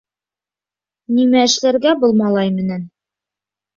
[1.19, 2.89] Нимә эшләргә был малай менән!..